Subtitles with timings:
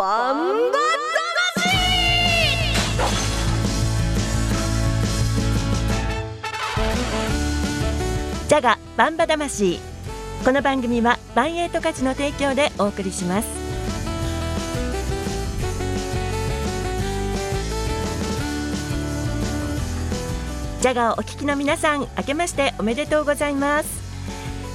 [0.00, 0.78] バンバ
[8.48, 9.78] ジャガバンバ魂。
[10.42, 13.48] この番組はバンエイト価値の提供でお送りします。
[20.80, 23.99] ジャガをお聞きの皆さん明けましておめでとうございます。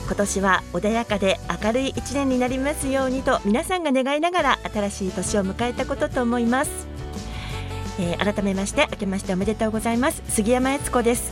[0.05, 6.88] 今年は穏やかで明るい一年になりますようにと皆さんが願いながら新しい年を迎えたことと思います、
[7.99, 10.21] えー、改めまして明けましておめでとうございます。
[10.27, 11.31] 杉山悦子です、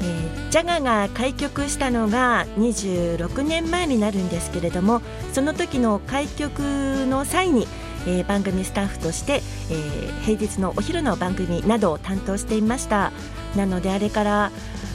[0.00, 5.00] えー、ジャガが開局したのが26年前になるんですけれども
[5.32, 6.60] その時の開局
[7.06, 7.66] の際に
[8.06, 9.40] えー、番組スタッフとして、
[9.70, 13.12] えー、平日のお昼の番組などを担当していました。
[13.56, 14.52] なのであれから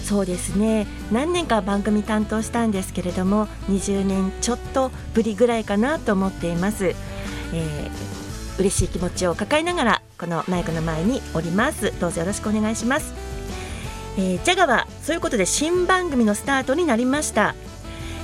[0.09, 0.87] そうですね。
[1.11, 11.93] 何年か番組担当したんですけれども20年ちょっとぶりぐらいかなと思っています、えー、嬉しい気持ちを抱えながらこのマイクの前におります。
[11.99, 13.13] どうぞよろしくお願いします、
[14.17, 17.53] えー、ジャガはそういうことで新番組のスタートになりました。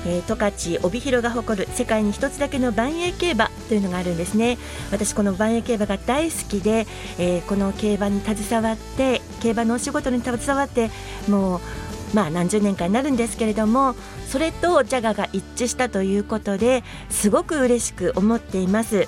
[0.07, 4.57] えー、十勝帯広が誇る世界に一つだけの万栄競馬というのがあるんですね。
[4.91, 10.89] 私この万栄競馬が大好きで、えー、この競馬に携わって競馬のお仕事に携わって
[11.27, 11.59] もう
[12.13, 13.95] まあ何十年かになるんですけれども
[14.27, 19.07] それとジャガが一致したということですごく嬉しく思っています。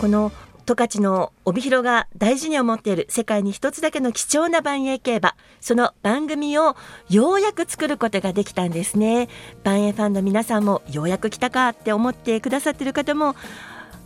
[0.00, 0.30] この
[0.66, 5.36] 十勝の帯広が大事に思っている世界に一つだけの貴重な万栄競馬。
[5.60, 6.76] その番組を
[7.08, 9.28] ようやく作ることができたんですね。
[9.62, 13.36] 万栄ファンの皆さんもようやく来たかって思ってくださっている方も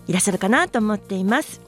[0.06, 1.62] いらっしゃるかなと思っています。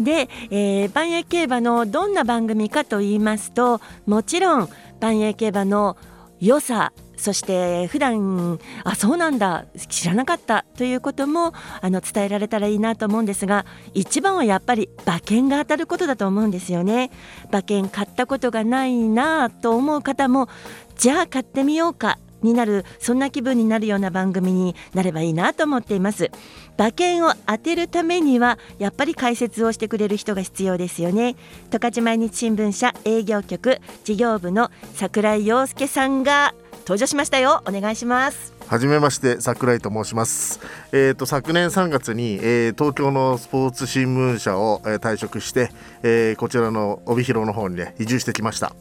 [0.00, 4.68] で、えー、万栄競馬のどんな番組かと言いますともちろん
[5.00, 5.96] 万栄競馬の
[6.40, 13.64] 良さそして普段あそうなんだ知らなかったということもあの伝えられたらいいなと思うんですが
[13.94, 17.10] 一番はやっぱり馬券が当たることだと思うんですよね。
[17.48, 20.48] 馬券買ったことがないなと思う方も
[20.96, 26.30] じゃあ買ってみようかになるそんな気分になるような番組になればいいなと思っています。
[26.78, 31.36] 馬券を当てるためにはやっぱり解説をしてくれる人が必要ですよね。
[31.70, 36.54] 十勝毎日新聞社営業局事業部の櫻井陽介さんが
[36.86, 40.58] 登場しましたよお願いしますはじめまして桜井と申します。
[40.90, 45.70] え、ー、と昨年3月に、えー、東京のスポーツ新聞社を、えー、退職して、
[46.02, 48.74] えー、こちらの帯広の方にね移住してきました。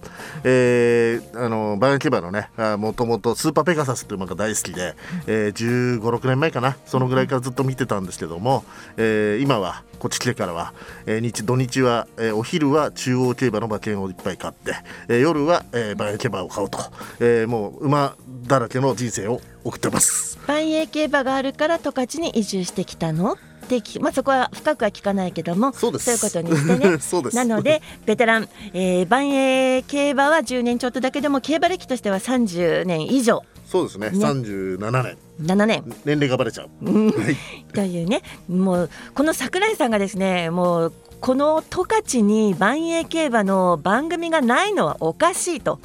[0.44, 4.96] えー、あのバイオンキバのねもともとスーパーペガサスという馬が大好きで、
[5.28, 8.64] えー、15、6年前かなそのぐらいからずっと見てたんですけども、
[8.98, 10.74] えー、今はこっち来てからは、
[11.06, 14.76] えー、日土日は、えー、お昼は中央競馬の馬券をいっぱい買って、
[15.08, 16.80] えー、夜は、えー、バイエ競馬を買おうと、
[17.20, 18.16] えー、もう馬
[18.48, 20.38] だらけの人生を送ってます。
[20.48, 23.38] 万栄競馬があるから十勝に移住してきたの？
[23.66, 26.98] ってまあ、そこは深くは聞かないけどもそういうことにしてね。
[27.34, 33.44] なのでベテラン、えー、万栄競馬は10年ちょっとだけでも競馬歴としては30年以上。
[33.66, 34.12] そうですね。
[34.12, 34.18] ね。
[34.18, 35.18] 37年。
[35.42, 35.84] 7年。
[36.06, 37.36] 年齢がバレちゃう、はい、
[37.74, 38.22] というね。
[38.48, 45.80] もうこの櫻井さんがですねもうこの十勝に万栄競馬の番組がないのはおかしいと。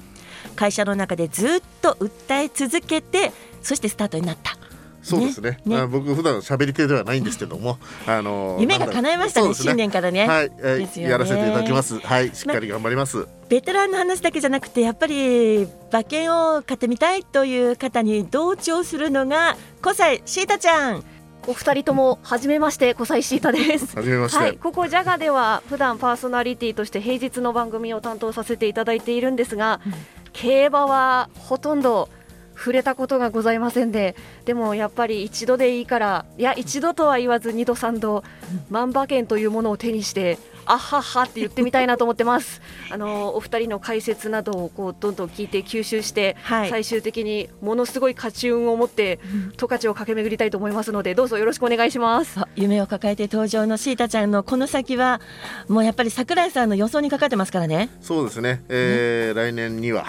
[0.56, 3.32] 会社の中でずっと訴え続けて
[3.62, 4.59] そしてスタートになった。
[5.02, 5.58] そうですね。
[5.64, 10.26] ねね僕普段喋り手ではないんですけども、あの夢が叶いましたね、ね、新年からね。
[10.26, 11.98] はい、えー、やらせていただきます。
[11.98, 13.26] はい、しっかり頑張ります。
[13.48, 21.04] ベテランの話だけじゃなくて、やっぱり馬券を買ってみたいという方に同調するのが小西シータちゃん。
[21.46, 23.96] お二人とも初めまして小西シータです。
[23.96, 24.38] 初めまして。
[24.38, 29.92] はい、ここジャガでは普段パーソナリティとして平日の番組を担当させていただいているんですが、うん、
[30.32, 32.10] 競馬はほとんど
[32.60, 38.22] 触れたことがございませんででもやっぱり一度でいいからいや一度とは言わず二度三度
[38.68, 42.60] 万馬券というものを手にしてあははって言ってみたいなと思ってます。
[42.90, 49.18] あのお二人の解説などをこうどんどん聞いて吸収して、はい、最終的にものすごい勝ち運を持って
[49.56, 52.38] 十勝を駆け巡りたいと思いますのでどうぞよろしくお願いします。
[52.54, 55.20] 夢を抱えて登場のシータちゃんのこの先は
[55.68, 57.88] もうやっぱり櫻井さんの予想にかかってますからね。
[58.00, 60.06] そうですね、えー、来年には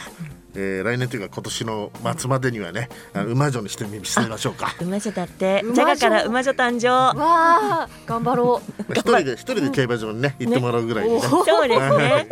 [0.55, 4.75] えー、来年というか今年の末までにはね馬女にしてみしてみましょうか。
[4.81, 5.63] 馬女だって。
[5.73, 6.87] ジャガから馬女誕生。
[6.87, 8.93] わあ頑張ろう。
[8.93, 12.27] 一人で一人で競馬場にね、行ってもらうぐらい、ねね、そうですね。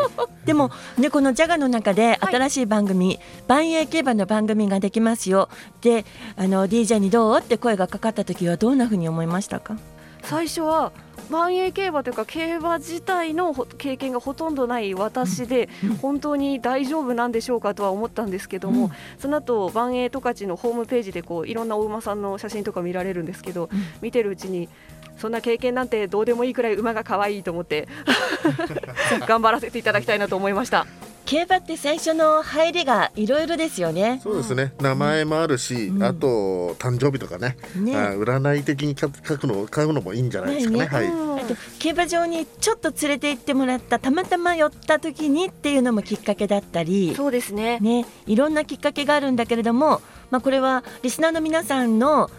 [0.46, 5.50] でもねこのジャガの中で新しい番組、はい、万栄競馬の番組ができますよ。
[5.82, 6.06] で
[6.36, 9.78] あの DJ にどうって声がかかった時はどんなふうに思いましたか？
[10.24, 10.92] 最初は
[11.30, 15.70] 万栄競馬というか競馬自体の経験がほとんどない私で、
[16.02, 24.70] 本当に大丈夫なんでしょうかとは思ったんですけども、うん、その後万栄十勝のホームページでこういろんなお馬さんの写真とか見られるんですけど、うん、見てるうちに
[25.18, 27.88] そんな経験なんてどうでもいいくらい馬が可愛いと思って
[29.28, 30.88] 頑張らせていただきたいなと思いました。
[31.30, 34.20] 競馬って最初の入りがいろいろですよね。
[34.24, 34.74] そうですね。
[34.82, 40.80] 名前もあるし、うんあと誕生日とかね、ねあ占い的に書くの書くのもいいんじゃないですかね。
[40.80, 41.06] ねはい。
[41.06, 47.78] うんあと競馬場にちょっと連れて行ってもらったたまたま寄った時にっていうのもきっかけだったり、そうですね。
[47.80, 52.32] ね、いろんなきっかけがあるんだけれども、まあ、これはリスナーの皆さんの、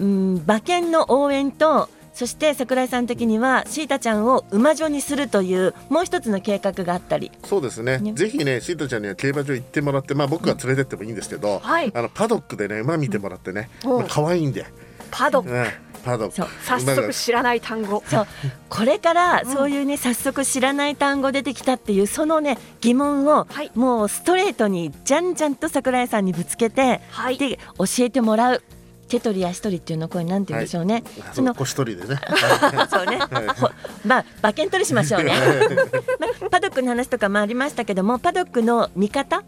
[0.00, 7.32] うん、馬券の応援とそして桜井さん的にはシータちゃんを馬女にするというもう一つの計画があったり。
[7.44, 7.98] そうですね。
[7.98, 8.12] ね。
[8.12, 11.92] ぜひね、シータちゃんには競馬場行ってもらって、まあ僕が連れてってもいいんですけど、はい。
[11.94, 13.90] あのパドックでね馬見てもらってね、うん。
[13.98, 14.66] まあ可愛いんで、
[15.10, 15.50] パドック。
[15.50, 15.74] ね、
[16.04, 16.34] パドック。
[16.34, 16.48] そう。
[16.64, 18.02] 早速知らない単語。
[18.06, 18.26] そう。
[18.68, 23.70] これからそういうね、早速知らない単語出てきたっていうそのね疑問を、はい。
[23.74, 27.38] もうストレートにじゃんじゃんと桜井さんにぶつけて、はい。
[27.38, 28.62] で教えてもらう
[29.08, 31.02] 手取り足取りっていうのこれなんて言うんでしょうね、
[31.32, 32.20] その小一人でね。
[32.90, 33.18] そうね。
[33.56, 33.70] ほ
[34.04, 35.32] まあ馬券取りしましょうね。
[36.18, 39.42] まあパドックの話とかもありましたけども、パドックの見方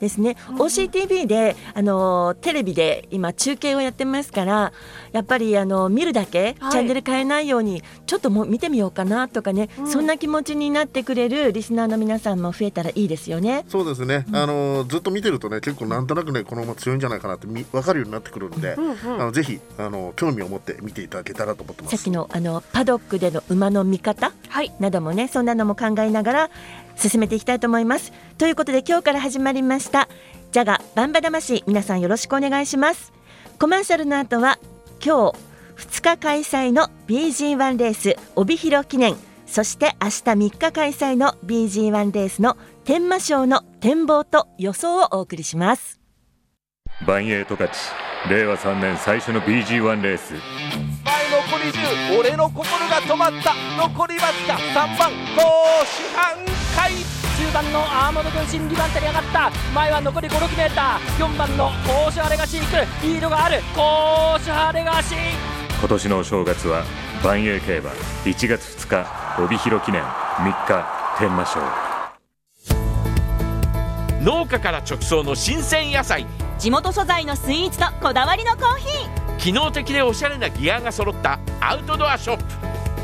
[0.00, 0.36] ですね。
[0.56, 4.72] OCTV であのテレビで今中継をやってますから、
[5.12, 13.64] やっぱりあの見るだけ、はいチャンネル変えないようにちょっともう見てみようかなとかね、うんそんな気持ちになってくれるリスナーの皆さんも増えたらいいですよね。
[13.68, 14.26] そうですね。
[14.32, 21.96] あのずっと見てるとね、結構なんとなくねこの馬強いんじゃないかなってみ分かるようになってくるんで、うんうんあのぜひあの興味を持って見ていただけたらと思ってます。
[21.96, 24.72] さっきのあのパドックでの馬の見方はい。
[24.80, 26.50] などもねそんなのも考えながら
[26.98, 28.12] 進めていきたいと思います。
[28.36, 30.08] ということで今日から始まりました
[30.52, 31.62] ジャガバンバ魂。
[31.66, 33.12] 皆さんよろしくお願いします。
[33.58, 34.58] コマーシャルの後は
[35.04, 35.38] 今日
[35.76, 39.16] 2日開催の BG1 レース帯広記念。
[39.46, 40.12] そして明日
[40.50, 46.00] 3日開催の BG1 レースの天満賞の展望と予想をお送りします。
[47.06, 47.76] バンエイト勝ち
[48.28, 50.32] 令和3年最初の BG1 レース。
[50.32, 50.40] 前
[51.30, 51.70] 残り
[52.16, 53.54] 10俺の心が止まった。
[53.76, 55.42] 残りわずか3番甲
[55.86, 56.92] 子半回。
[56.92, 59.50] 中盤のアーモンド軍心2番手に上がった。
[59.74, 60.70] 前は残り 56m
[61.18, 62.12] 4番のコー。
[62.12, 63.02] シュハレガシー行く。
[63.02, 63.60] リードがある。
[63.74, 65.18] コーシュハレガシー。
[65.80, 66.84] 今年のお正月は
[67.22, 67.90] バンエイ競馬
[68.24, 70.86] 1月2日帯広記念3日
[71.18, 71.60] 天満賞。
[74.20, 76.26] 農家から直送の新鮮野菜。
[76.58, 79.08] 地元素材のスイーツとこだわりのコーヒ
[79.38, 82.44] 機能的でおしゃれなギアが揃ったアウトドアショップ。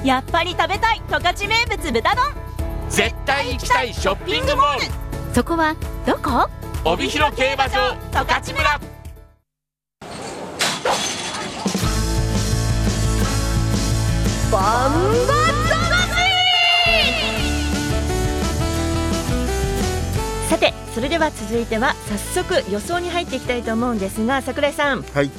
[0.03, 2.44] ーやっぱり食べたい十勝名物豚丼
[2.89, 5.35] 絶対行きたいショッピングモール。
[5.35, 5.75] そこは
[6.07, 6.49] どこ？
[6.85, 8.81] 帯広競馬場十勝村。
[14.53, 14.93] バン
[15.27, 15.35] バ
[20.49, 21.95] さてそれでは続いては
[22.35, 25.03] 早速予想に入っていきたいと思うんですが桜井さん。
[25.03, 25.31] はい。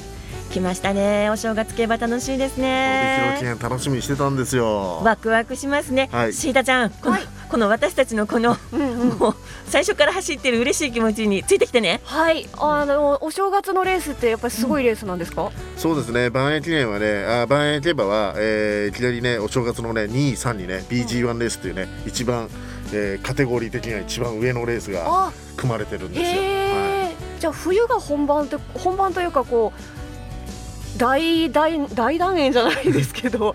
[0.52, 1.30] 来ましたね。
[1.30, 5.02] お正月競馬楽しいです帯広記ね念楽しみにしてたんですよ。
[5.04, 6.34] ワクワクしますね、はい。
[6.34, 7.18] シータちゃんこの,、
[7.56, 9.18] この私たちのこのうんうん。
[9.18, 9.36] もう
[9.68, 12.50] 最初から走ってる嬉しい気持ちについてきてねはい。
[12.58, 15.54] あのお正月のレースってやっぱりすごいレースなんですか？
[15.78, 16.30] そうですね。
[16.30, 22.50] 万栄記念はね、あ万栄競馬は、えーいきなりねお正月のね2位3にね BG1 レースというね一番、
[22.92, 26.42] えーカテゴリー的には一番上のレースがあ、組まれてるんですよ。
[26.42, 26.46] へ
[27.12, 27.16] え。
[27.40, 29.80] じゃあ冬が本番って本番というかこう。
[30.98, 33.54] 大大大団円じゃないですけど、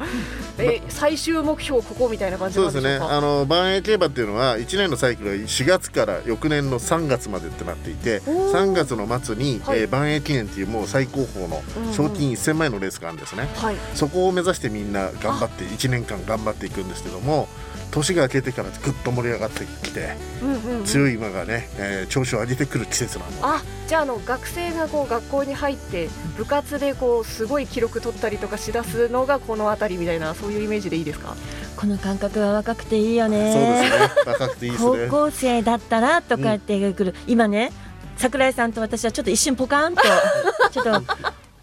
[0.62, 2.97] え最終目標ここみたいな感じそうですね。
[2.97, 13.49] あの万栄競馬っていうのは1年のサイクルが4月から翌年の3月までってなっていて、おー3月の末に、はいえー万栄記念っていうもう最高峰のうんうん賞金1000万円のレースがあるんですね。
[13.57, 13.76] はい。
[13.95, 17.49] そこを目指してみんな頑張って1年間頑張っていくんですけども、
[17.90, 20.85] 年が明けてからぐっと盛り上がってきて、うんうんうん。
[20.85, 23.30] 強い馬がね、えー調子を上げてくる季節なの。
[23.42, 31.35] あじゃああの学生がこう学校に入って部活でこうすごい記録取ったりとかしだすのがこの辺りみたいなそういうイメージでいいですか？
[31.76, 34.32] この感覚は若くていいよねそうですね。
[34.32, 35.09] 若くていい高ね。
[35.09, 37.73] 校生だったらとか言ってくる、今ね
[38.16, 40.02] 桜井さんと私はちょっと一瞬ポカーンと
[40.70, 41.02] ちょっと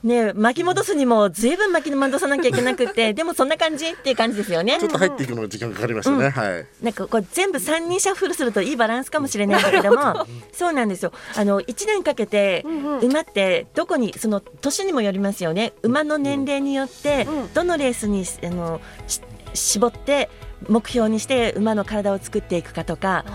[0.03, 4.77] ね巻き戻すにもずいぶん巻き戻さなきゃいけなくってでもそんな感じっていう感じですよね。
[4.79, 6.17] ちょっと入っていくのが時間かかりましたね。
[6.17, 6.65] うんはい。
[6.81, 11.11] なんかこう全部3人シャッフルするといいバランスかもしれないけども そうなんですよ。
[11.35, 12.65] あの1年かけて
[13.01, 15.73] 馬ってどこにその年にもよりますよね。
[15.83, 17.53] 馬の年齢によってうん。
[17.53, 19.21] どのレースにあのし
[19.53, 20.29] 絞って
[20.67, 23.25] 目標にして馬の体を作っていくかとか。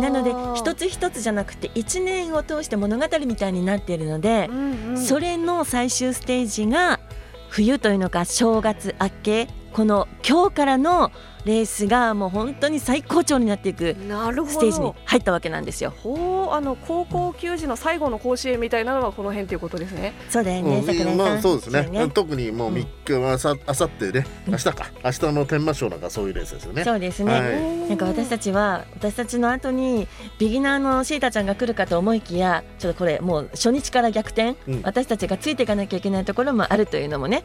[0.00, 4.48] なので一つ一つじゃなくて1年を通して物語みたいになっているので、
[4.94, 7.00] それの最終ステージが
[7.48, 11.10] 冬というのか正月明けこの今日からの
[11.44, 15.92] レースがもう本当に最高潮になっていくステージに入ったわけなんですよ。
[16.02, 20.12] ほうあの高校球児の最後の甲子園みたいなのがこの辺ということですね。
[20.28, 20.82] そうだよね。
[21.16, 27.32] まあそうですねそう特にもう3日はあさあさってね明日か明日の天満賞なんかそういうレースですよねそうですね。
[27.32, 30.06] はいなんか私たちは私たちの後に
[30.38, 37.44] ビギナーのシータちゃんが来るかと思いきやちょっとこれもう初日から逆転、うん私たちがついていかなきゃいけないところもあるというのもね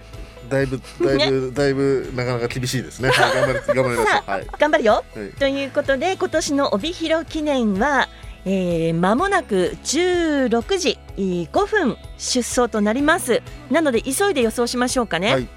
[0.50, 3.10] だいぶ だいぶだいぶなかなか厳しいですね。
[3.10, 4.48] はい頑張り頑張りましょうはい。
[4.60, 5.30] 頑張るよ、はい。
[5.40, 8.10] ということで今年の帯広記念は
[8.46, 13.42] えー、間もなく16時5分出走となります。
[13.72, 15.48] なので急いで予想しましょうかね、はい。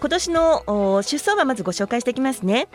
[0.00, 2.68] 今年のお出走馬まずご紹介していきますね。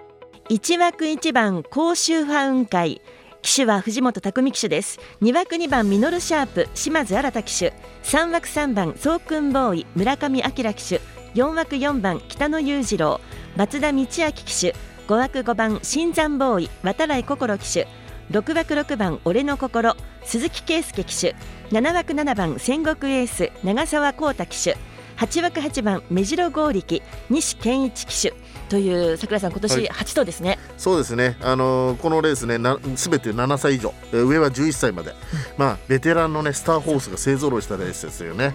[0.49, 3.01] 1枠1番甲州ファウン会
[3.41, 4.99] 騎手は藤本匠騎手です。
[5.21, 7.73] 2枠2番ミノルシャープ島津新騎手。
[8.03, 11.01] 3枠3番総訓ボーイ村上明騎手
[11.35, 13.21] 4枠4番北野裕次郎
[13.55, 14.75] 松田道明騎手
[15.07, 17.87] 5枠5番新山ボーイ渡来心騎手
[18.31, 21.35] 6枠6番俺の心鈴木圭介騎手
[21.71, 24.77] 7枠7番戦国エース長澤浩太騎手
[25.17, 28.33] 8枠8番目白剛力西健一騎手
[28.69, 29.69] という桜井さん今はい。
[29.69, 32.57] 年8頭ですね、そうですね、あのーこのレースね、
[32.95, 35.13] すべて7歳以上、えー上は11歳まで、
[35.57, 38.53] まあ、ベテランのね、スターホースが勢ぞろいしたレースですよね。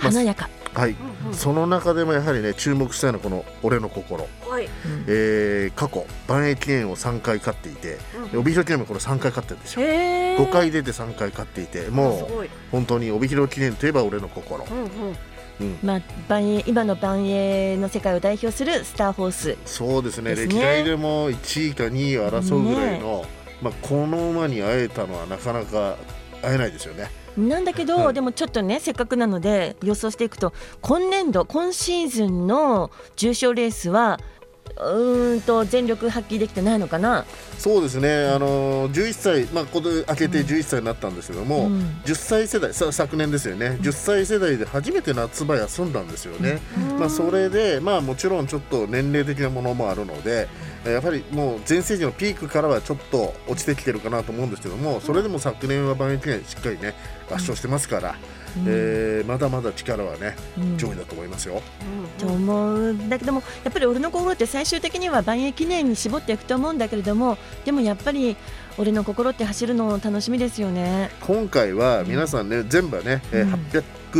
[0.00, 0.48] まあ華やか、
[0.78, 0.94] はい、
[1.32, 4.68] その中でもやはりね、注目したいのはこの俺の心、はい。
[5.08, 7.98] えー過去、万栄記念を3回勝っていて、
[8.32, 9.84] 帯広記念もこれ3回勝ってるんですよ。
[9.84, 10.36] へえ。
[10.36, 12.48] 5回出て3回勝っていて、すもう。
[12.70, 15.16] 本当に帯広記念といえば俺の心、うんうん。
[15.60, 23.24] うん、まあ、万栄今の万栄の世界を代表するスターホースそうですねですね歴代でも1位か2位を争うぐらいの、
[23.60, 25.96] まあ、この馬に会えたのはなかなか
[26.42, 27.10] 会えないですよね。
[27.38, 28.14] なんだけど、はい。
[28.14, 34.18] でもちょっとねせっかくなので予想していくと今年度今シーズンの重賞レースは
[34.76, 37.24] うーんと全力発揮できてないのかな、
[37.58, 42.00] そうですね、あのー11歳、まあ、ここで明けて11歳になったんですけども、うん。
[42.04, 46.60] 10歳世代さ昨年ですよね、10歳世代で初めて夏場休んだんですよね、
[46.98, 50.48] まあ、それで、まあ、もちろんちょっと年齢的なものもあるので、えー
[50.84, 56.94] やっぱりもう全盛期のピークからはちょっと落ちてきてるかなと思うんですけども、それでも昨年は万円記念しっかりね、
[57.26, 58.14] 圧勝してますから、
[58.66, 60.78] えーまだまだ力はね、うん。
[60.78, 61.60] 上位だと思いますよ。
[62.18, 62.92] と思う。
[62.92, 68.36] んだけどもやっぱり俺の心って最終的には万栄記念に絞っていくと思うんだけれどもでもやっぱり
[68.78, 71.10] 俺の心って走るの楽しみですよね。
[71.20, 73.54] 今回は皆さんね、全部はね、えーうん。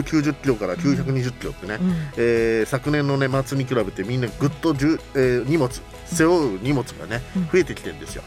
[0.03, 1.93] 890キロから920キロってね、うん。
[2.19, 5.71] えー昨年のね末に比べてみんなぐっとえー荷物
[6.15, 7.49] 背負う荷物がねうん。
[7.49, 8.23] 増えてきてるんですよ。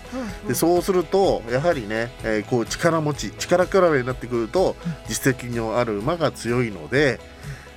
[0.47, 4.75] でそうするとやはりね、えーこう力持ち力比べになってくると
[5.07, 7.19] 実績のある馬が強いので。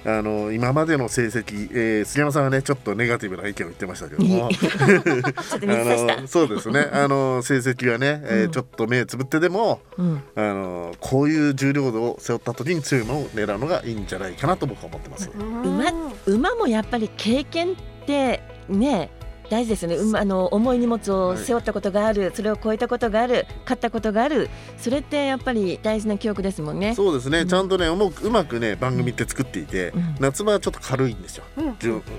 [0.06, 4.50] あの今までの成績、えー杉山さんはねちょっとネガティブな意見を言ってましたけども。
[4.52, 6.88] あのそうですね。
[6.92, 8.50] あの成績はね、えーうん。
[8.50, 10.22] ちょっと目つぶってでもうん。
[10.36, 15.30] あのこういう重量度を背負った時に強い馬を狙うのがいいんじゃないかなと僕は思ってます。
[15.34, 15.90] 馬
[16.26, 17.74] 馬もやっぱり経験っ
[18.06, 19.10] てね
[19.50, 24.48] 大事ですよね、馬あの重い荷物を背負ったことがある、それを超えたことがある勝ったことがある
[24.78, 26.94] それってやっぱり大事な記憶ですもんね。
[26.94, 31.44] そうですね、うんちゃんとねうまくうまくね番組って作っていて、うん夏場はちょっと軽いんですよ、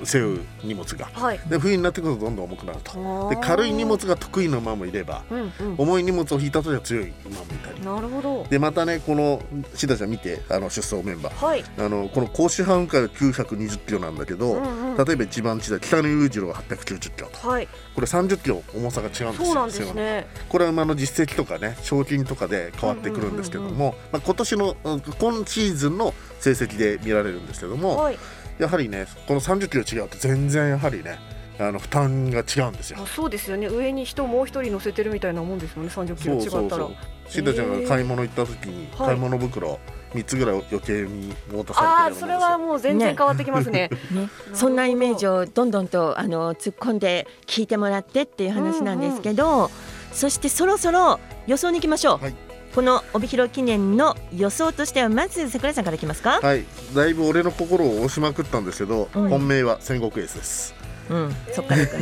[0.04, 1.10] 背負う荷物が。
[1.14, 1.40] はい。
[1.50, 3.30] で冬になってくるとどんどん重くなると。
[3.30, 5.76] で軽い荷物が得意な馬もいればうんうん。
[5.78, 7.82] 重い荷物を引いた時は強い馬もいたり。
[7.82, 8.46] なるほど。
[8.50, 9.42] でまたねこの
[9.74, 11.46] シダちゃん見てあの出走メンバー。
[11.46, 11.64] はい。
[11.78, 17.68] あのこの甲子半から920キロなんだけど、うんうん例えば一番小さい北野裕次郎が890キロとはい。
[17.96, 20.28] これ30キロ重さが違うんですよそうなんですね。
[20.50, 28.18] これは馬の実績とかね賞金とかで変わってくるんですけども、まあ、今年のうん今シーズンの成績で見られるんですけども、はい。
[28.58, 31.20] やはりねこの30キロ違うと全然やはりね
[31.60, 33.08] あの負担が違うんですよあ。
[33.08, 33.68] そうですよね。
[33.68, 35.90] 上に人もう一人乗せてるみたいなもんですよね。
[35.90, 36.88] 三十キロ違ったら。
[37.28, 39.80] シダちゃんが買い物行った時にはい買い物袋
[40.14, 43.90] 3つぐらい余計に持たああ、それされてるようなもんですよはもう全然変わってきますね。
[44.12, 49.70] ね、そんなイメージをどんどんとあの突っ込んで聞いてもらってっていう話なんですけど、
[50.14, 52.36] そしてそろそろ予想に行きましょう、はい
[52.76, 60.76] この帯広記念の予想としてはまず桜井さんからいきますか、はいだいぶ俺の心を押しまくったんですけど、うん本命は戦国エースです。
[61.10, 62.00] うん、そっから行く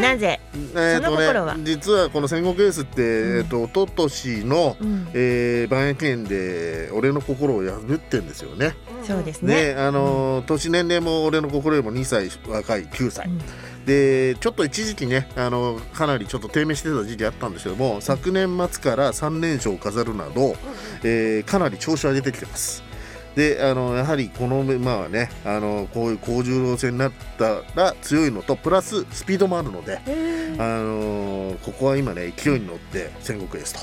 [0.00, 1.54] なぜ、えーとその心は？
[1.56, 8.74] ね、実はこの戦国エースって、えー、と一昨年の、うん、えー、万円記念で俺の心を破ってんですよね。
[9.04, 9.74] そうですね。
[9.74, 13.40] ね、あのー年年齢も俺の心よりも2歳若い9歳、うん。
[13.86, 20.56] でちょっと一時期ね、あのかなりちょっと低迷してた時期あったんですけども昨年末から3連勝を飾るなど、
[21.02, 22.82] えーかなり調子を上げてきてます。
[23.38, 30.00] であのやはりこの馬はねあのこういう高重量戦になったら強いのとプラススピードもあるので、
[30.58, 33.80] あのここは今ね勢いに乗って戦国エースと。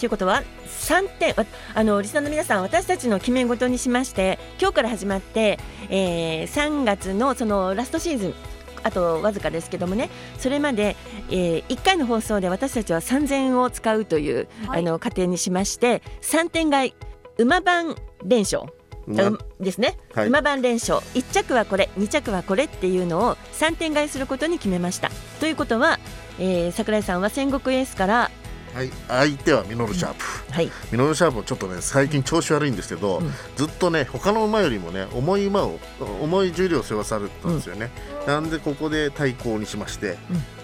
[0.00, 8.34] ということは3点わあのリスナーの皆さん私たちの決め事にしまして今日から始まって、えー3月のそのラストシーズン
[8.82, 10.96] あとわずかですけどもねそれまで、
[11.30, 14.80] え1回の放送で私たちは3000円を使うという、はい。
[14.80, 16.94] あの過程にしまして3点買い
[17.38, 17.94] 馬番
[18.24, 18.64] 連勝
[19.60, 20.28] ですね、はい。
[20.28, 21.00] 馬番連勝。
[21.14, 25.10] 1着はこれ2着はこれっていうのを3点買いすることに決めました。
[25.40, 25.98] ということは、
[26.38, 28.30] えー桜井さんは戦国エースから
[28.74, 30.70] はい、相手はミノルシャープ、はい。
[30.92, 33.32] ミノルシャープもちょっとね最近調子悪いんですけど、うん。
[33.56, 35.78] ずっとね他の馬よりもね重い馬を
[36.22, 37.90] 重い重量を背負わされてたんですよね、
[38.26, 40.18] なんでここで対抗にしまして、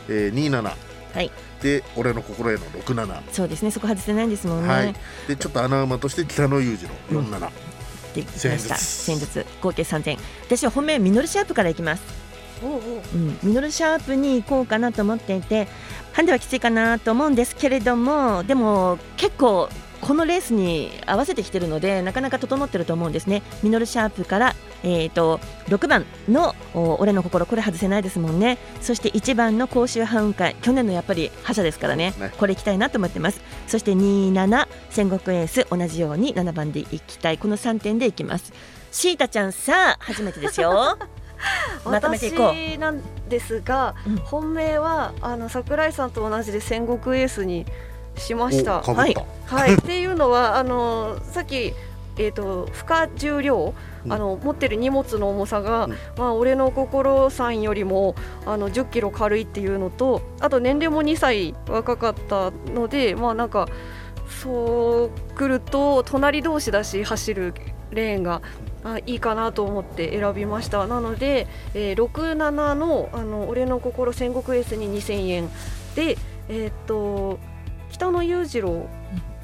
[0.08, 1.32] えー、27はい。
[1.62, 3.70] で俺の心への67、そうですね。
[3.70, 4.94] そこ外せないんですもんね、はい。
[5.26, 6.78] でちょっと穴馬として北野裕
[7.10, 7.50] 二の47、
[8.22, 8.76] できました。
[8.76, 10.18] 戦術戦術合計3点。
[10.44, 12.02] 私は本命ミノルシャープからいきます、
[12.62, 12.80] おうおう。
[13.14, 15.68] うん、ミノルシャープに行こうかなと思っていて
[16.12, 19.68] ハンデはきついかなと思うんですけれどもでも結構
[20.00, 23.42] このレースに合わせてきてるのでなかなか整ってると思うんですね。
[23.62, 25.38] ミノルシャープから、えー、と
[25.68, 28.58] 6番のお俺の心これ外せないですもんね。
[28.80, 32.14] そして1番の甲州ハウン会去年のやっぱり覇者ですからね。
[32.18, 32.32] ね。
[32.38, 33.40] これ行きたいなと思ってます。
[33.66, 37.38] そして27戦国エース同じように7番で行きたい。
[37.38, 38.52] この3点でいきます。
[38.92, 40.98] シータちゃんさあ初めてですよ。
[41.84, 42.46] まとめていこう。
[42.46, 44.16] 私なんですが、うん。
[44.16, 47.66] 本命はあの桜井さんと同じで戦国エースに
[48.16, 48.80] しました。
[48.80, 51.74] おかぶった、はい、 っていうのはあのさっき、
[52.18, 54.12] えー、と負荷重量、うん。
[54.12, 55.90] あの持ってる荷物の重さが、うん。
[56.16, 58.14] まあ、俺の心さんよりも
[58.46, 63.68] あの10キロ軽いっていうのとあと年齢も2歳若かったのでまあなんか
[64.28, 67.54] そうくると隣同士だし走る
[67.90, 68.42] レーンが。
[68.86, 70.86] あいいかなと思って選びました。
[70.86, 75.50] なので、えー、67のあの俺の心戦国エースに2000円
[75.96, 76.16] で
[76.48, 77.40] えーっと
[77.96, 78.86] 北野裕次郎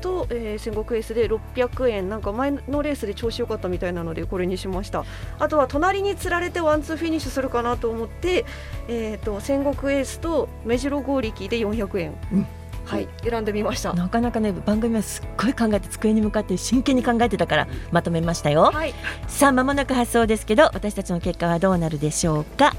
[0.03, 2.09] と、えー戦国エースで600円。
[2.11, 5.05] なんか前のレースで調子良かったみたいなのでこれにしました。
[5.39, 8.45] あとは隣につられてワンツーフィニッシュするかなと思って、
[8.89, 12.47] えー、と戦国エースと目白剛力で400円、うん。
[12.85, 13.09] はい。
[13.23, 13.95] 選んでみました。
[13.95, 18.65] なかなかね番組はすっごい考えて机に向かって真剣に考えてたからまとめましたよ。
[18.65, 18.93] はい。
[19.29, 22.75] さあ間もなく発送ですけど私たちの結果はどうなるでしょうか。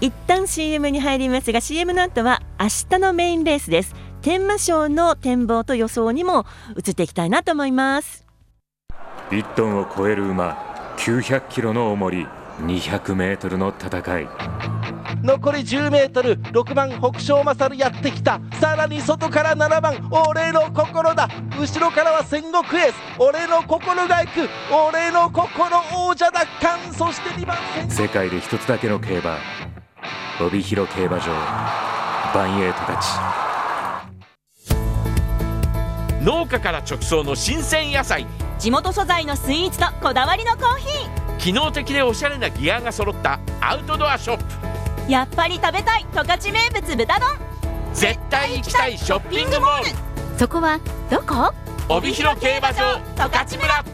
[0.00, 6.44] 一旦 CM に入りますが CM の後は明日のメインレースです天満賞の展望と予想にも
[6.76, 8.26] 移っていきたいなと思います。
[9.30, 10.56] 1トンを超える馬
[10.98, 12.26] 900キロの重り
[12.60, 14.28] 200メートルの戦い。
[15.22, 18.40] 残り 10m6 番北勝勝やってきた。
[18.60, 21.28] さらに外から7番俺の心だ。
[21.58, 22.94] 後ろからは戦国エース。
[23.18, 26.78] 俺の心が行く俺の心王者奪還。
[26.92, 27.90] そして2番戦。
[27.90, 29.38] 世界で一つだけの競馬。
[30.40, 31.26] 帯広競馬場。
[32.34, 33.49] バンエイトたち
[36.20, 38.26] 農家から直送の新鮮野菜。
[38.58, 40.86] 地元素材のスイーツとこだわりのコーヒ
[41.38, 44.44] 機能的でおしゃれなギアが揃ったアウトドアショップ。
[45.06, 47.28] ーやっぱり食べたい十勝名物豚丼。
[47.94, 50.38] 絶対行きたいショッピングモール。
[50.38, 50.78] そこは
[51.10, 51.54] どこ？
[51.88, 53.84] 帯広競馬場十勝村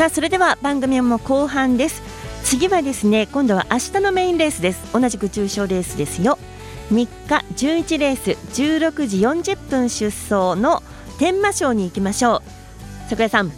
[0.00, 2.00] さあそれでは番組も後半です。
[2.42, 4.90] 次はですね今度は明日のメインレースです。
[4.94, 6.38] 同じく中小レースですよ。
[6.90, 7.08] 3日
[7.68, 10.82] 11レース16時40分出走の
[11.18, 12.42] 天満賞に行きましょう。
[13.10, 13.50] 桜井さん。
[13.50, 13.56] こ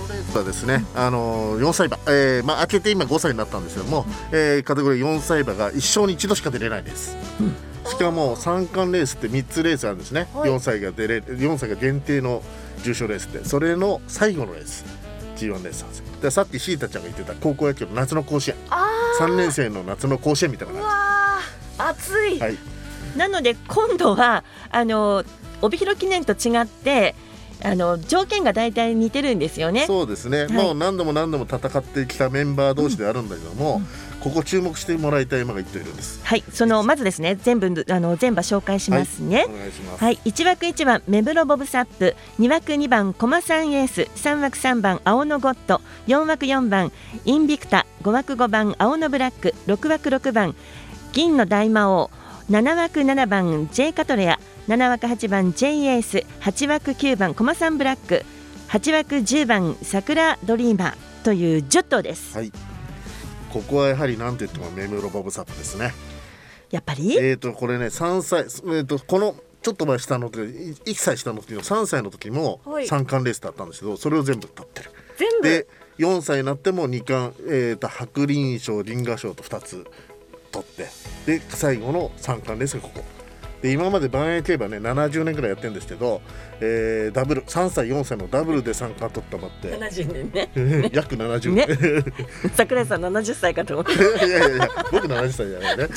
[0.00, 7.16] のレースはですね、あのー、4歳馬、えーまあ、明けて今5歳になったんですけども、えーカテゴリー4歳馬が一生に一度しか出れないです、
[7.88, 10.50] しかも三冠レースって3つレースあるんですね、はい。
[10.50, 12.44] 4歳が出れ4歳が限定の
[12.84, 13.44] 重賞レースって。
[13.44, 14.93] それの最後のレース
[15.36, 15.84] G1 レース
[16.22, 18.56] でさっきシータちゃんが言ってた高校野球の夏の甲子園。
[18.70, 18.88] あ
[19.20, 21.88] 3年生の夏の甲子園みたいな感わー。
[21.90, 22.58] 熱い、じはい。
[23.16, 25.24] なので今度はあの
[25.62, 27.14] 帯広記念と違って
[27.62, 29.86] あの条件が大体似てるんですよね。
[29.86, 30.52] そうですね、い。
[30.52, 33.80] もう何度も何度も戦ってきたメンバー同士であるんだけども、
[34.20, 36.20] ここ注目してもらいたい馬が一頭いるんです。
[36.24, 42.16] はいそのまずですね全部あの全馬紹介しますね、お願いします、はい、1枠1番目黒ボブサップ。
[42.38, 44.02] 2枠2番コマさんエース。
[44.02, 45.80] 3枠3番青のゴッド。
[46.06, 46.90] 4枠4番
[47.24, 47.86] インビクタ。
[48.02, 49.54] 5枠5番青のブラック。
[49.66, 50.54] 6枠6番
[51.12, 52.10] 銀の大魔王。
[52.50, 54.38] 7枠7番 J カトレア。
[54.68, 56.24] 7枠8番 J エース。
[56.40, 58.24] 8枠9番コマさんブラック。
[58.68, 60.94] 8枠10番桜ドリーマー。
[61.24, 62.36] という10頭です。
[62.36, 62.52] はい
[63.54, 65.94] ここはやはり何と言ってもメムロボブサップですね。
[66.72, 67.16] やっぱり？
[67.16, 72.88] えっ、とこれね3歳えー、とこのちょっと前下の時1歳下の時の3歳の時もはい。
[72.88, 74.90] 三冠レースだったんですけどそれを全部取ってる。
[75.16, 75.48] 全部？
[75.48, 79.86] で4歳になっても2冠、えー、と白輪賞銀河賞と2つ
[80.50, 80.88] 取って
[81.26, 83.04] で最後の三冠レースがここ
[83.64, 86.20] で今まで万栄競馬ね70年ぐらいやってるんですけど、
[86.60, 89.68] えーダブル3歳4歳のダブルで三冠取ったのって。
[89.78, 90.90] 70年ね。
[90.92, 92.04] 約70ね年、
[92.54, 93.92] 桜井さん70歳かと思って
[94.26, 95.88] いやいやいや僕70歳じゃないね。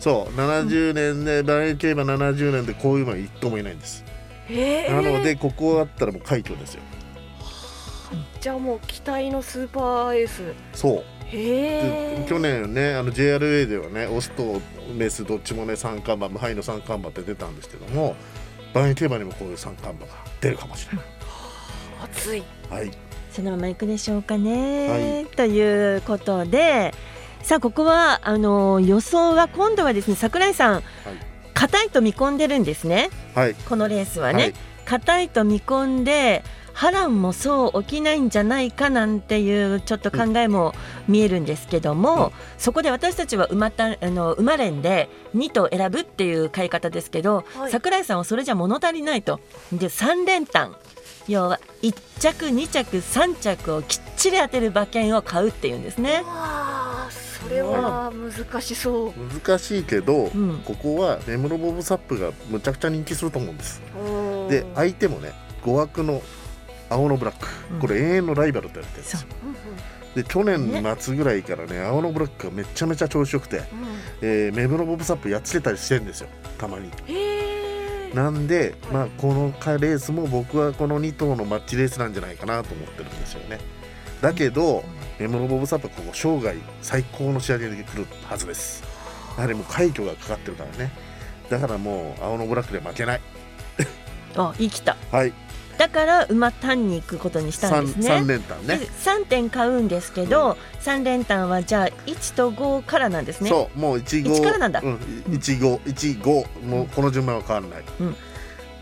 [0.00, 4.04] そう70年で万栄競馬70年でこういうのは一頭もいないんです。
[4.48, 6.80] へなのえでここあったらもう快挙ですよ。
[8.40, 10.42] じゃあもう期待のスーパーエース。
[10.72, 14.60] そう去年ねあの JRA ではねオスと
[14.94, 18.16] メスどっちもね三冠馬無敗の三冠馬って出たんですけども
[18.72, 21.06] 万栄競馬にもこういう三冠馬が出るかもしれない。
[22.04, 22.42] 熱い。
[22.70, 22.90] はい。
[23.32, 25.26] そのまま行くでしょうかね、はい。
[25.26, 26.94] ということで
[27.42, 30.82] さあここはあの予想は今度はですね桜井さん
[31.54, 33.10] 硬、いと見込んでるんですね。
[33.34, 33.54] はい。
[33.54, 34.52] このレースははねい。
[34.84, 36.44] 硬、い、と見込んで
[36.78, 40.74] 波乱もそう起きないんじゃないかなんていうちょっと考えも
[41.08, 42.32] 見えるんですけども、うん。
[42.56, 47.72] そこで私たちは馬たあの馬連で2頭選ぶっていう買い方ですけど、はい。
[47.72, 49.40] 桜井さんはそれじゃ物足りないと。
[49.72, 50.76] で3連単。
[51.26, 56.18] 要は1着2着3着をきっちり当てる馬券を買うっていうんですね。
[56.18, 59.12] わあそれは難しそう。
[59.44, 60.62] 難しいけど、うん。
[60.64, 63.82] ここは根室ボブサップがむちゃくちゃ人気すると思うんです。
[64.00, 65.32] うんで相手もね
[65.64, 66.22] 5枠の
[66.90, 67.80] 青のブラック、うん。
[67.80, 69.20] これ永遠のライバルってるんですよ。
[70.14, 73.62] で去年末ぐらいからね青のブラックがめちゃめちゃ調子よくて、
[74.20, 76.90] えー、目黒ボブサップやっつけたりしてるんですよたまに。
[78.14, 83.60] なんで、まあ、このレースも僕はこの2頭のマッチレースなんじゃないかなと思ってるんですよね。
[84.22, 84.82] だけど
[85.18, 88.82] 目黒ボブサップはここ生涯最高の仕上げで来るはずです。
[89.36, 90.90] やはりもう快挙がかかってるからね。
[91.50, 93.20] だからもう青のブラックで負けない。
[94.36, 94.96] あ言い切った。
[95.12, 95.32] はい
[95.78, 98.02] だから馬単に行くことにしたん 3, ですね。
[98.02, 98.78] 三連単ね。
[98.78, 103.48] で3点買うんですけど、三連単はじゃあ1と5からなんですね。
[103.48, 104.80] そうもう1号一からなんだ。
[104.82, 108.16] うん、1号1号もうこの順番は変わらない、うん。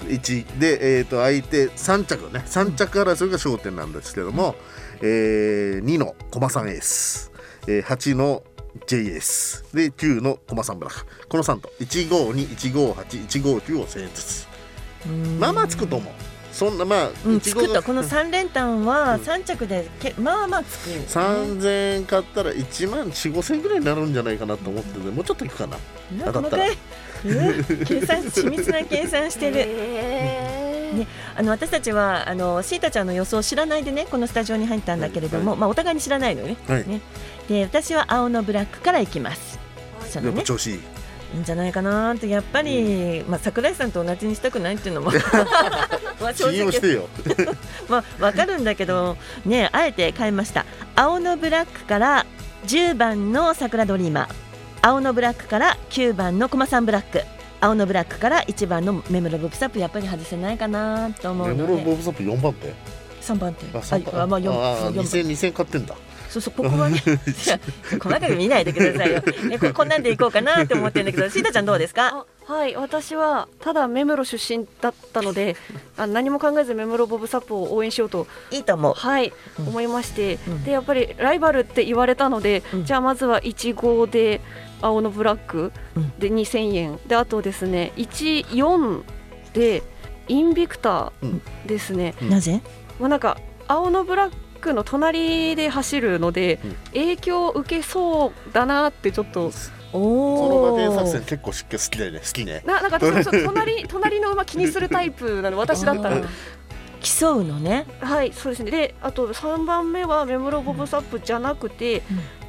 [0.09, 2.42] 1で、えー、と相手3着ね。
[2.46, 4.54] 3着争いが焦点なんですけども、
[5.02, 7.30] えー、2の駒さんエース、
[7.68, 8.42] えー、8の
[8.87, 9.66] J エース。
[9.74, 11.70] で9の駒さんブラックこの3と。
[11.80, 14.48] 1521581591を1000円ずつ。
[15.04, 15.38] うん。
[15.38, 16.14] まあまあつくと思う
[16.57, 17.83] そんなまあ、うん、1作った。
[17.83, 19.21] このが3連単はうん。
[19.21, 25.77] 3着でけまあまあつく、3000円買ったら1万4 5千円ぐらいになるんじゃないかなと思っててもうちょっといくかな。
[26.16, 26.64] なんか当たったら。
[26.64, 26.79] 細かい
[27.27, 29.57] うん計算緻密な計算してる。
[29.69, 30.99] へー。
[30.99, 36.49] ねあの私たちはあのシータちゃんの予想を知らないでねこのスタジオに入ったんだけれども、はまあお互いに知らないのよ。
[36.49, 36.57] ね。
[36.66, 36.88] はい。
[36.88, 37.03] ね。
[37.51, 39.59] で私は青のブラックからいきます。
[40.09, 40.42] そのね。
[40.42, 40.81] 調子いい
[41.37, 45.11] いいんじゃないかなってやっぱり、まあ桜井さんと同じにしたくないっていうのも
[46.20, 46.53] まあ正直。
[46.55, 47.09] 信用してよ。
[47.88, 50.64] まあわかるんだけどねあえて変えました。
[50.96, 52.25] 青のブラックから
[52.66, 54.29] 10番の桜ドリーマー。
[54.81, 57.22] 青のブラックから9番の駒さんブラック。
[57.61, 59.79] 青のブラックから1番のメムロブクサップ。
[59.79, 62.72] やっぱり外せないかなと思うメモのでロボブサップ4番手
[63.20, 65.05] 3番手あまあ四あ四番。
[65.05, 65.94] 2000 2000買ってんだ
[66.40, 66.96] そうそうここはね。
[66.99, 67.59] いや
[67.90, 72.09] 細かく見ないでくださいよ、 ね、ここんなんでいこうかなって思ってるんだけどシータちゃんどうですか？
[72.49, 75.57] あはい私はただ目室出身だったので
[75.96, 78.94] あ何も考えず目室ボブサップを応援しようといいと思う。
[78.94, 79.68] はい、うん。
[79.68, 80.64] 思いまして、うん。
[80.64, 82.85] でやっぱりライバルって言われたので、うん。
[82.85, 84.40] じゃあまずは1号で
[84.81, 86.12] 青のブラックうん。
[86.18, 89.03] で2000円であとですね14
[89.55, 89.83] で
[90.29, 92.31] インビクターですね、うん。
[92.31, 92.61] なぜ？
[93.01, 94.33] まあなんか青のブラッ
[94.66, 96.74] クの隣で走るので、うん。
[96.92, 99.52] 影響を受けそうだなってちょっと
[99.92, 102.20] おこの馬券作お戦結構し好きだよね。
[102.20, 102.62] 好きね。
[102.66, 106.22] ななんか私も隣隣の馬気にするタイプなの私だったら。
[107.00, 108.70] 競 うのねはいそうですね。
[108.70, 112.02] であと3番目はメムロボブサップじゃなくて、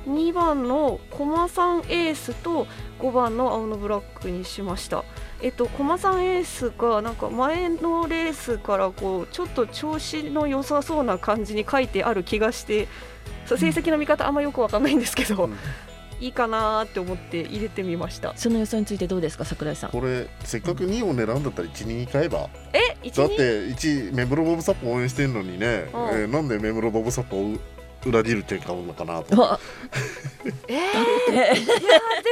[0.08, 2.66] 2番のコマさんエースと
[3.00, 5.04] 5番の青のブラックにしました
[5.42, 12.88] えっとコマさんエースがなんか前のレースからこうちょっと調子の良さそうな感じに書いてある気がして
[13.46, 15.56] そう成績の見方あんまよくわかんないんですけど、うん。
[16.20, 18.34] いいかなーって思って入れてみました。
[18.36, 19.92] その予想についてどうですか桜井さん？
[19.92, 22.50] これせっかく2を狙うんだったら1、2に買えば。
[22.74, 26.02] えだって1メムロボブサップ応援してんのにね、えうん。
[26.02, 27.58] ーなんでメムロボブサップを
[28.08, 29.40] 裏切る展開なのかなと。
[29.42, 29.60] わ。
[30.68, 31.60] えー、いやで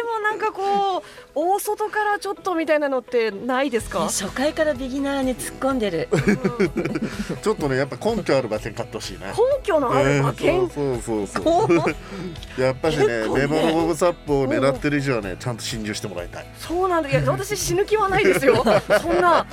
[0.04, 1.04] もなんかこう
[1.36, 4.00] 大外からちょっとみたいなのってないですか？
[4.02, 6.08] 初回からビギナーに突っ込んでる。
[7.44, 9.26] ちょっとねやっぱ根拠ある馬券買ってほしいね。
[9.28, 11.96] 根拠のある馬券、うんそうそうそうそう。
[12.62, 13.14] やっぱしねね。
[13.36, 16.46] レモンボブサップを狙ってる以上はねちゃんと心中してもらいたい。
[16.58, 17.10] そうなんだ。
[17.10, 18.64] いや私死ぬ気はないですよ。
[19.02, 19.46] そんな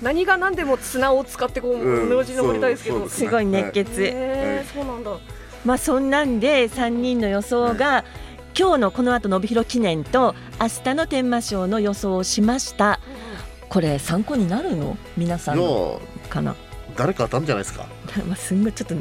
[0.00, 4.53] 何が何でも綱を使ってこううん無事登りたいですけど、すごい熱血、え。
[4.53, 5.10] ー、そうなんだ。
[5.64, 8.04] まあそんなんで3人の予想が、
[8.58, 13.00] 今日のこの後の帯広記念と明日の天満賞の予想をしました。
[13.68, 14.96] これ参考になるの？
[15.16, 15.58] 皆さん
[16.28, 16.52] かな？
[16.52, 16.56] う
[16.96, 17.86] 誰か当たんじゃないですか？
[18.28, 18.94] まあすんごいちょっと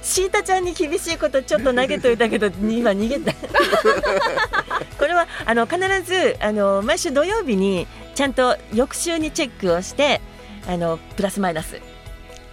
[0.00, 3.32] シータちゃんに厳しいことちょっと投げといたけど 今逃げた。
[4.98, 10.20] これはあの必ずあの毎週土曜日にちゃんと翌週にチェックをして
[10.66, 11.80] あのプラスマイナス。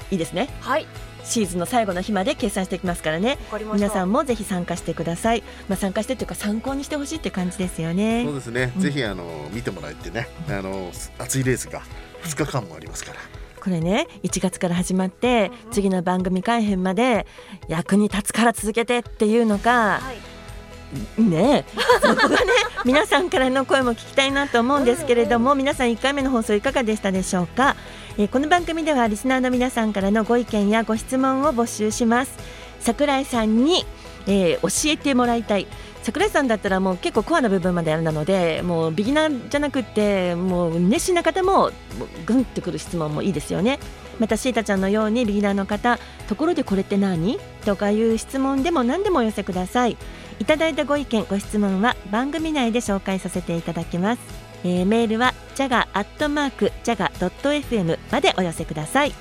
[0.10, 0.50] いいですね？
[0.60, 0.86] はい
[1.32, 3.38] シーズンの最後の日まで計算していきますからね。
[3.74, 8.26] 皆さんもぜひ参加してください、まあ、参加してというか参考にしてほしいって感じですよね。
[8.26, 8.82] そうですね、うん。
[8.82, 10.28] ぜひあの見てもらえてね。
[10.50, 11.82] あの熱いレースが
[12.24, 13.20] 2日間もありますから。
[13.62, 17.28] これね1月から始まって次の番組改編まで
[17.67, 20.31] 役に立つから続けてっていうのかはい
[21.18, 21.80] ねえ。
[22.02, 22.38] そこがね
[22.86, 27.76] 皆さんからの声も聞きたいなと思うんですけれども皆さん1回目の放送いかがでしたでしょうか、
[28.18, 32.38] えーこの番組ではリスナーの皆さんからのご意見やご質問を募集します。
[32.80, 33.86] 桜井さんに、
[34.28, 35.68] えー教えてもらいたい。
[36.04, 41.70] 桜井さんだったらもう結構コアな部分まであれなのでもうビギナーじゃなくってもう熱心な方も
[42.26, 43.80] グンってくる質問もいいですよね。
[44.20, 47.40] またシータちゃんのようにビギナーの方ところでこれって何？
[47.66, 49.98] とかいう質問でも何でもお寄せください
[50.42, 54.22] いただいたご意見ご質問は番組内で紹介させていただきます、
[54.64, 59.14] えーメールはジャガアットマークジャガドット FM までお寄せください。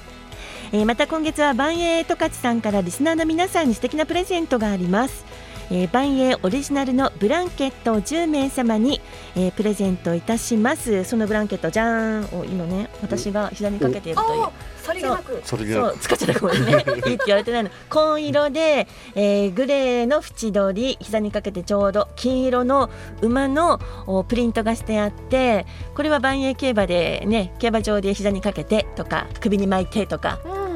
[0.73, 5.27] えーまた今月は万栄十勝さんからリスナーの皆さんに素敵なプレゼントがあります。
[5.71, 9.03] えー、万栄オリジナルのブランケットを10名様に、
[9.37, 11.05] えープレゼントいたします。
[11.05, 12.41] そのブランケットじゃーん。
[12.41, 14.49] を今ね私が膝にかけているという。
[14.91, 15.41] あさりげなく。
[15.45, 16.73] それでそう使っちゃったごめんね。
[16.73, 17.71] いいって言われてないの。
[17.89, 30.71] 紺色で、えーグレーの縁取り膝にかけてちょうど金色の馬のおプリントがしてあってこれは万栄競馬でね競馬場で膝にかけてとか首に巻いてとかうん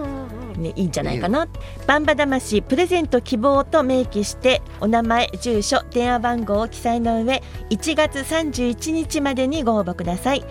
[0.63, 1.49] ね、いいんじゃないかな。
[1.87, 10.45] バンバ魂プレゼント希望と明記してお名前、住所、電話番号を記載の上1月31日までにご応募ください。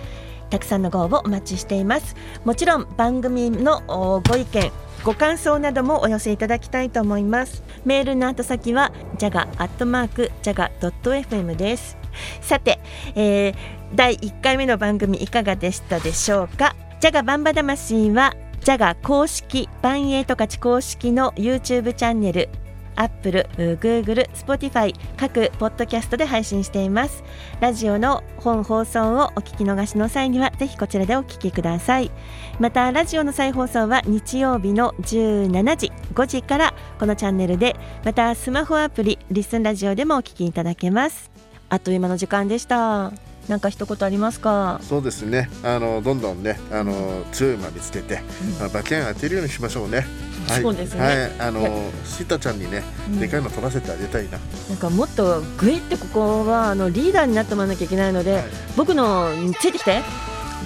[0.53, 2.15] たくさんのご応募お待ちしています。
[2.45, 4.71] もちろん番組のご意見
[5.03, 7.63] ご感想などもお寄せいただきたいと思います。
[7.85, 11.97] メールの後先はジャガアットマークジャガドット FM です。
[12.41, 12.79] さて、
[13.15, 13.55] えー
[13.95, 16.75] 第1回目の番組いかがでしたでしょうか？
[16.99, 22.49] ジャガバンバ魂はジャガ公式バンエイトカチ公式の YouTube チャンネル
[22.95, 27.23] アップル、Google、Spotify 各ポッドキャストで配信しています。
[27.59, 32.11] ラジオの本放送をお聞き逃しの際にはぜひこちらでお聞きください。
[32.59, 41.31] またラジオの再放送は日曜日の17時5時からこのチャンネルでまたスマホアプリリスンラジオでもお聞きいただけます。
[41.69, 43.11] あっという間の時間でした。
[43.49, 44.79] なんか一言ありますか？
[44.83, 45.49] そうですね。
[45.63, 48.21] あのどんどんねあの強い馬見つけて、
[48.57, 50.05] まあ馬券当てるようにしましょうね
[50.47, 51.01] はい、そうですね。
[51.01, 51.31] はい。
[51.39, 53.19] あのシータちゃんにね、うん。
[53.19, 54.39] でかいの取らせてあげたいな。
[54.69, 58.43] なんかもっとグイってここはあのリーダーになってもらわなきゃいけないので、はい。
[58.75, 60.01] 僕のについてきて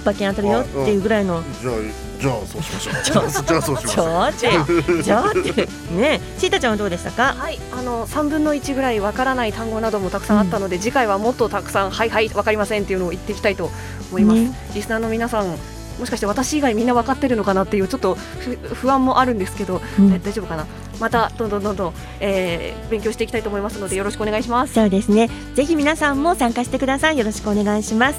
[0.04, 1.42] 馬券当たるよっていうぐらいの。
[1.60, 1.74] じゃあ
[2.20, 2.94] じゃあそうしましょう。
[3.04, 5.02] ちょじゃあそうしましちょょう。
[5.02, 5.68] じゃあって。
[5.94, 7.34] ねシータちゃんはどうでしたか？
[7.38, 13.70] はい、あの3分の1ぐらいわからない単語などもたくさんあったので、次回はもっとたくさん「はいはいわかりません」っていうのを言っていきたいと
[14.10, 14.52] 思います、ね。
[14.74, 15.56] リスナーの皆さん
[15.98, 20.12] もしかして私以外みんな分かってるのかなっていうちょっとふ不安もあるんですけど、うん。
[20.12, 20.66] え大丈夫かな？
[21.00, 24.74] またどんどんどんどん、えー勉強していきたいと思いますのでよろしくお願いします。
[24.74, 25.28] そうですね。
[25.54, 27.18] ぜひ皆さんも参加してください。
[27.18, 28.18] よろしくお願いします。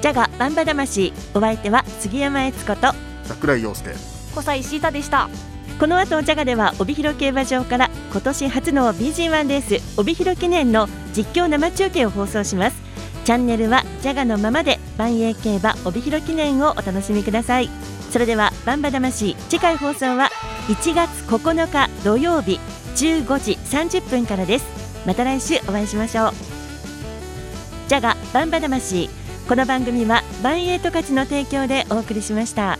[0.00, 1.12] ジャガバンバ魂。
[1.34, 3.94] お相手は杉山悦子と桜井陽介。
[4.34, 5.28] 小西シータでした。
[5.78, 12.76] この後ジャガでは帯広競馬場から今年初の BG1 レース帯広記念の実況生中継を放送します。
[13.24, 17.70] チャンネルはジャガのままで万栄競馬帯広記念をお楽しみください。
[18.10, 20.28] それではバンバ魂次回放送は
[20.68, 22.60] 1月9日土曜日
[22.96, 24.66] 15時30分からです。
[25.06, 26.32] また来週お会いしましょう。
[27.88, 29.08] ジャガバンバ魂。
[29.48, 32.78] この番組は万栄十勝の提供でお送りしました。